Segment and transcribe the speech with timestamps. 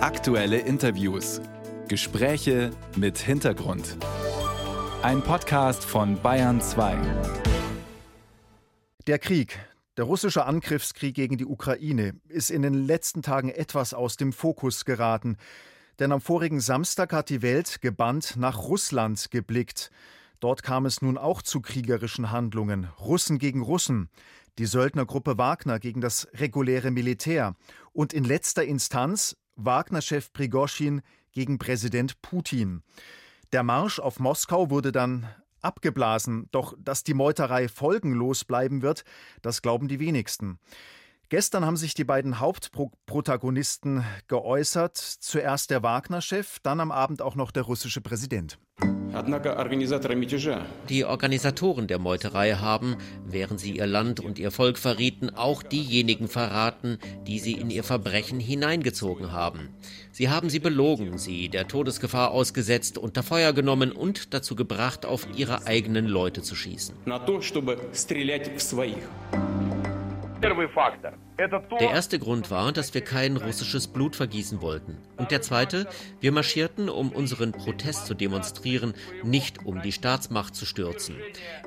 [0.00, 1.40] Aktuelle Interviews.
[1.88, 3.96] Gespräche mit Hintergrund.
[5.02, 6.96] Ein Podcast von Bayern 2.
[9.08, 9.58] Der Krieg,
[9.96, 14.84] der russische Angriffskrieg gegen die Ukraine, ist in den letzten Tagen etwas aus dem Fokus
[14.84, 15.36] geraten.
[15.98, 19.90] Denn am vorigen Samstag hat die Welt gebannt nach Russland geblickt.
[20.38, 22.88] Dort kam es nun auch zu kriegerischen Handlungen.
[23.00, 24.10] Russen gegen Russen
[24.58, 27.54] die Söldnergruppe Wagner gegen das reguläre Militär
[27.92, 32.82] und in letzter Instanz Wagner-Chef Prigoschin gegen Präsident Putin.
[33.52, 35.26] Der Marsch auf Moskau wurde dann
[35.60, 39.04] abgeblasen, doch dass die Meuterei folgenlos bleiben wird,
[39.42, 40.58] das glauben die wenigsten.
[41.28, 44.96] Gestern haben sich die beiden Hauptprotagonisten geäußert.
[44.96, 48.58] Zuerst der Wagner-Chef, dann am Abend auch noch der russische Präsident.
[50.88, 56.28] Die Organisatoren der Meuterei haben, während sie ihr Land und ihr Volk verrieten, auch diejenigen
[56.28, 59.70] verraten, die sie in ihr Verbrechen hineingezogen haben.
[60.12, 65.26] Sie haben sie belogen, sie der Todesgefahr ausgesetzt, unter Feuer genommen und dazu gebracht, auf
[65.36, 66.94] ihre eigenen Leute zu schießen.
[70.40, 74.98] Der erste Grund war, dass wir kein russisches Blut vergießen wollten.
[75.16, 75.86] Und der zweite,
[76.20, 81.16] wir marschierten, um unseren Protest zu demonstrieren, nicht um die Staatsmacht zu stürzen.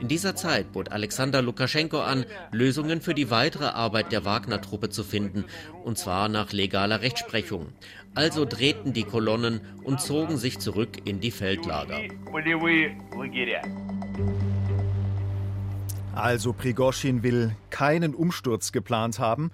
[0.00, 5.04] In dieser Zeit bot Alexander Lukaschenko an, Lösungen für die weitere Arbeit der Wagner-Truppe zu
[5.04, 5.44] finden,
[5.84, 7.72] und zwar nach legaler Rechtsprechung.
[8.14, 12.00] Also drehten die Kolonnen und zogen sich zurück in die Feldlager.
[16.14, 19.50] Also Prigoschin will keinen Umsturz geplant haben.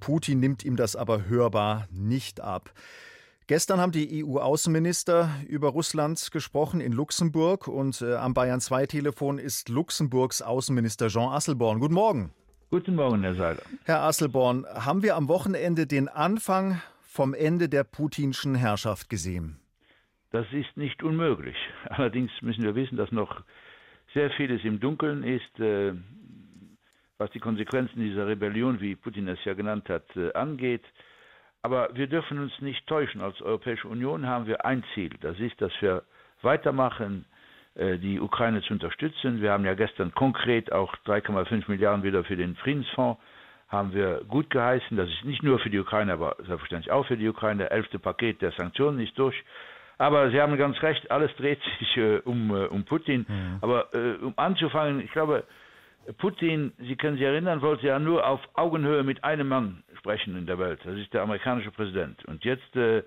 [0.00, 2.72] Putin nimmt ihm das aber hörbar nicht ab.
[3.46, 9.38] Gestern haben die EU-Außenminister über Russland gesprochen in Luxemburg und äh, am Bayern 2 Telefon
[9.38, 11.80] ist Luxemburgs Außenminister Jean Asselborn.
[11.80, 12.32] Guten Morgen.
[12.70, 13.62] Guten Morgen, Herr Seiler.
[13.84, 19.60] Herr Asselborn, haben wir am Wochenende den Anfang vom Ende der putinschen Herrschaft gesehen?
[20.30, 21.56] Das ist nicht unmöglich.
[21.90, 23.42] Allerdings müssen wir wissen, dass noch
[24.14, 25.92] sehr vieles im Dunkeln ist, äh,
[27.18, 30.84] was die Konsequenzen dieser Rebellion, wie Putin es ja genannt hat, äh, angeht.
[31.62, 33.20] Aber wir dürfen uns nicht täuschen.
[33.20, 35.10] Als Europäische Union haben wir ein Ziel.
[35.20, 36.02] Das ist, dass wir
[36.42, 37.24] weitermachen,
[37.74, 39.40] äh, die Ukraine zu unterstützen.
[39.40, 43.20] Wir haben ja gestern konkret auch 3,5 Milliarden wieder für den Friedensfonds
[43.72, 44.96] haben wir gut geheißen.
[44.98, 47.62] Das ist nicht nur für die Ukraine, aber selbstverständlich auch für die Ukraine.
[47.64, 49.34] Der elfte Paket der Sanktionen ist durch.
[50.02, 53.24] Aber Sie haben ganz recht, alles dreht sich äh, um, äh, um Putin.
[53.28, 53.58] Mhm.
[53.60, 55.44] Aber äh, um anzufangen, ich glaube,
[56.18, 60.46] Putin, Sie können sich erinnern, wollte ja nur auf Augenhöhe mit einem Mann sprechen in
[60.46, 60.80] der Welt.
[60.82, 62.24] Das ist der amerikanische Präsident.
[62.24, 63.04] Und jetzt äh,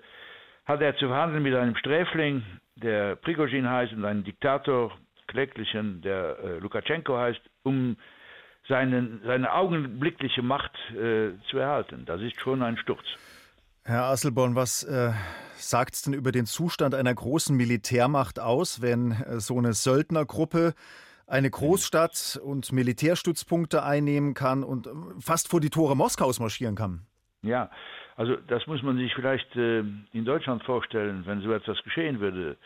[0.64, 2.42] hat er zu verhandeln mit einem Sträfling,
[2.76, 4.90] der Prigozhin heißt, und einem Diktator,
[5.26, 7.98] kläglichen, der äh, Lukaschenko heißt, um
[8.68, 12.04] seinen, seine augenblickliche Macht äh, zu erhalten.
[12.06, 13.04] Das ist schon ein Sturz.
[13.88, 15.12] Herr Asselborn, was äh,
[15.54, 20.74] sagt es denn über den Zustand einer großen Militärmacht aus, wenn äh, so eine Söldnergruppe
[21.28, 27.02] eine Großstadt und Militärstützpunkte einnehmen kann und äh, fast vor die Tore Moskaus marschieren kann?
[27.42, 27.70] Ja,
[28.16, 32.56] also das muss man sich vielleicht äh, in Deutschland vorstellen, wenn so etwas geschehen würde.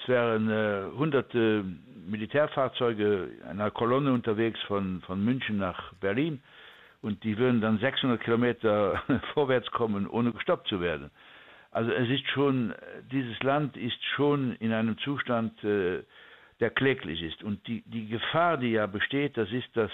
[0.00, 1.64] Es wären äh, hunderte
[2.06, 6.40] Militärfahrzeuge einer Kolonne unterwegs von, von München nach Berlin
[7.02, 9.02] und die würden dann 600 Kilometer
[9.34, 11.10] vorwärts kommen, ohne gestoppt zu werden.
[11.70, 12.74] Also es ist schon,
[13.12, 16.02] dieses Land ist schon in einem Zustand, äh,
[16.60, 17.42] der kläglich ist.
[17.44, 19.92] Und die, die Gefahr, die ja besteht, das ist, dass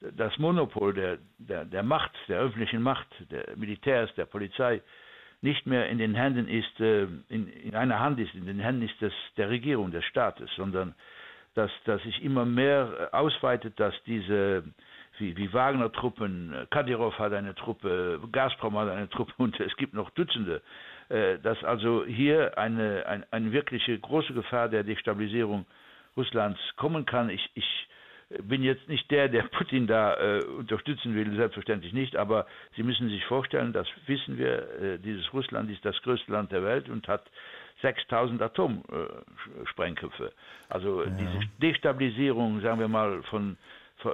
[0.00, 4.82] das Monopol der, der, der Macht, der öffentlichen Macht, der Militärs, der Polizei,
[5.42, 8.82] nicht mehr in den Händen ist, äh, in, in einer Hand ist, in den Händen
[8.82, 10.94] ist das der Regierung, des Staates, sondern
[11.54, 14.64] dass, dass sich immer mehr ausweitet, dass diese
[15.22, 20.10] wie, wie Wagner-Truppen, Kadyrov hat eine Truppe, Gazprom hat eine Truppe und es gibt noch
[20.10, 20.60] Dutzende.
[21.08, 25.64] Äh, dass also hier eine, eine, eine wirkliche große Gefahr der Destabilisierung
[26.16, 27.30] Russlands kommen kann.
[27.30, 27.88] Ich, ich
[28.42, 32.46] bin jetzt nicht der, der Putin da äh, unterstützen will, selbstverständlich nicht, aber
[32.76, 36.64] Sie müssen sich vorstellen, das wissen wir, äh, dieses Russland ist das größte Land der
[36.64, 37.30] Welt und hat
[37.82, 40.32] 6000 Atomsprengköpfe.
[40.68, 41.10] also ja.
[41.10, 43.56] diese Destabilisierung, sagen wir mal, von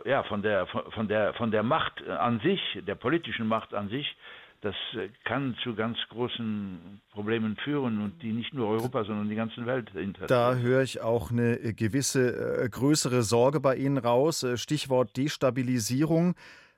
[0.05, 4.17] ja, von der, von, der, von der Macht an sich, der politischen Macht an sich,
[4.61, 9.37] das äh, kann zu ganz großen Problemen führen und die nicht nur Europa, sondern die
[9.37, 10.27] ganze Welt interessieren.
[10.29, 14.43] Da höre ich auch eine gewisse äh, größere Sorge bei Ihnen raus.
[14.43, 16.35] Äh, Stichwort Destabilisierung.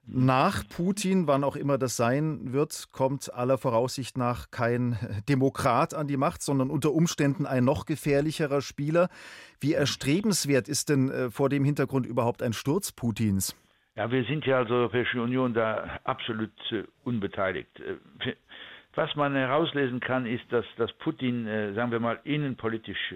[0.07, 4.97] Nach Putin, wann auch immer das sein wird, kommt aller Voraussicht nach kein
[5.29, 9.09] Demokrat an die Macht, sondern unter Umständen ein noch gefährlicherer Spieler.
[9.61, 13.55] Wie erstrebenswert ist denn äh, vor dem Hintergrund überhaupt ein Sturz Putins?
[13.95, 17.79] Ja, wir sind ja als Europäische Union da absolut äh, unbeteiligt.
[17.81, 18.35] Äh,
[18.95, 21.45] was man herauslesen kann, ist, dass, dass Putin,
[21.77, 23.15] sagen wir mal, innenpolitisch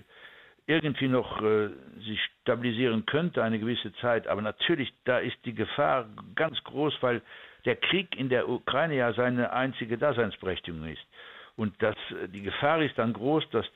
[0.66, 1.68] irgendwie noch äh,
[2.06, 4.26] sich stabilisieren könnte eine gewisse Zeit.
[4.26, 7.22] Aber natürlich, da ist die Gefahr ganz groß, weil
[7.64, 11.04] der Krieg in der Ukraine ja seine einzige Daseinsberechtigung ist.
[11.56, 11.96] Und das,
[12.28, 13.66] die Gefahr ist dann groß, dass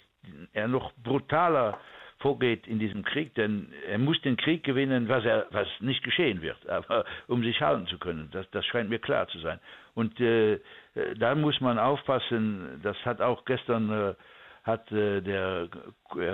[0.53, 1.79] er noch brutaler
[2.19, 6.43] vorgeht in diesem Krieg, denn er muss den Krieg gewinnen, was, er, was nicht geschehen
[6.43, 8.29] wird, aber um sich halten zu können.
[8.33, 9.61] Das, das scheint mir klar zu sein.
[9.95, 10.59] Und äh,
[11.17, 14.15] da muss man aufpassen, das hat auch gestern äh,
[14.69, 15.69] hat äh, der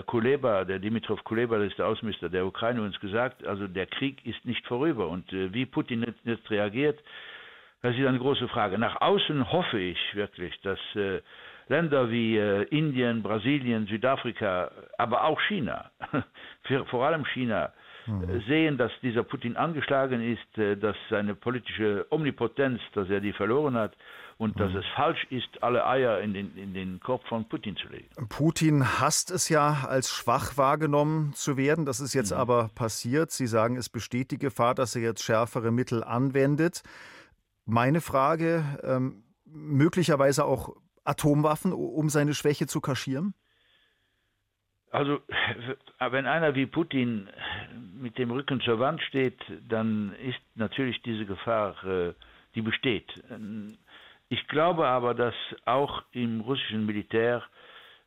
[0.07, 4.27] Kuleba, der Dimitrov Kuleba, das ist der Außenminister der Ukraine, uns gesagt, also der Krieg
[4.27, 5.09] ist nicht vorüber.
[5.09, 6.99] Und äh, wie Putin jetzt, jetzt reagiert,
[7.81, 8.77] das ist eine große Frage.
[8.77, 11.21] Nach außen hoffe ich wirklich, dass äh,
[11.69, 15.91] Länder wie äh, Indien, Brasilien, Südafrika, aber auch China,
[16.91, 17.73] vor allem China,
[18.07, 18.43] mhm.
[18.47, 23.75] sehen, dass dieser Putin angeschlagen ist, äh, dass seine politische Omnipotenz, dass er die verloren
[23.75, 23.97] hat
[24.37, 24.59] und mhm.
[24.59, 28.09] dass es falsch ist, alle Eier in den, in den Kopf von Putin zu legen.
[28.29, 31.87] Putin hasst es ja, als schwach wahrgenommen zu werden.
[31.87, 32.39] Das ist jetzt mhm.
[32.39, 33.31] aber passiert.
[33.31, 36.83] Sie sagen, es besteht die Gefahr, dass er jetzt schärfere Mittel anwendet.
[37.65, 40.75] Meine Frage, ähm, möglicherweise auch
[41.05, 43.35] Atomwaffen, um seine Schwäche zu kaschieren?
[44.95, 45.19] Also,
[45.99, 47.29] wenn einer wie Putin
[48.01, 52.13] mit dem Rücken zur Wand steht, dann ist natürlich diese Gefahr, äh,
[52.55, 53.13] die besteht.
[54.29, 55.35] Ich glaube aber, dass
[55.65, 57.43] auch im russischen Militär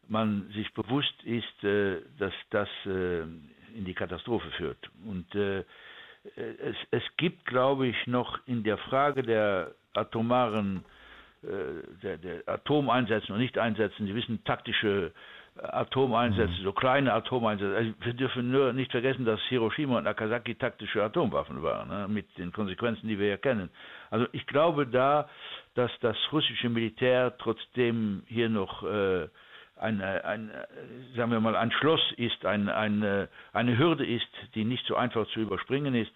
[0.08, 4.90] man sich bewusst ist, äh, dass das äh, in die Katastrophe führt.
[5.06, 10.86] Und es, gibt, glaube ich, noch in der Frage der atomaren
[11.44, 14.08] der, der Atomeinsätzen und nicht einsetzen.
[14.08, 15.12] Sie wissen, taktische
[15.58, 16.64] äh, Atomeinsätze, mhm.
[16.64, 17.76] so kleine Atomeinsätze.
[17.76, 22.26] Also wir dürfen nur nicht vergessen, dass Hiroshima und Nagasaki taktische Atomwaffen waren, ne, mit
[22.38, 23.70] den Konsequenzen, die wir ja kennen.
[24.10, 25.30] Also ich glaube da,
[25.76, 29.28] dass das russische Militär trotzdem hier noch äh,
[29.80, 30.52] ein, ein,
[31.16, 35.28] sagen wir mal, ein Schloss ist, ein, ein, eine Hürde ist, die nicht so einfach
[35.28, 36.12] zu überspringen ist.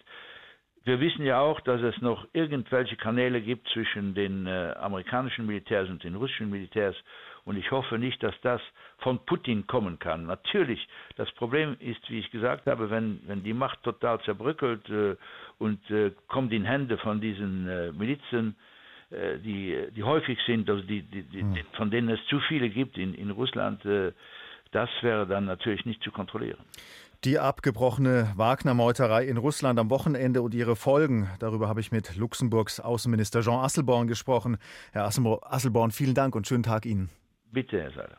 [0.84, 5.88] Wir wissen ja auch, dass es noch irgendwelche Kanäle gibt zwischen den äh, amerikanischen Militärs
[5.88, 6.96] und den russischen Militärs.
[7.44, 8.60] Und ich hoffe nicht, dass das
[8.98, 10.26] von Putin kommen kann.
[10.26, 15.16] Natürlich, das Problem ist, wie ich gesagt habe, wenn, wenn die Macht total zerbröckelt äh,
[15.58, 18.56] und äh, kommt in Hände von diesen äh, Milizen,
[19.10, 21.56] äh, die, die häufig sind, also die, die, die, hm.
[21.74, 24.12] von denen es zu viele gibt in, in Russland, äh,
[24.72, 26.58] das wäre dann natürlich nicht zu kontrollieren.
[27.24, 31.30] Die abgebrochene Wagner-Meuterei in Russland am Wochenende und ihre Folgen.
[31.38, 34.56] Darüber habe ich mit Luxemburgs Außenminister Jean Asselborn gesprochen.
[34.90, 37.10] Herr Asselborn, vielen Dank und schönen Tag Ihnen.
[37.52, 38.16] Bitte, Herr Seiler.